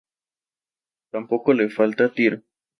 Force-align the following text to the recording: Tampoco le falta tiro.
Tampoco 1.11 1.53
le 1.53 1.69
falta 1.69 2.11
tiro. 2.11 2.41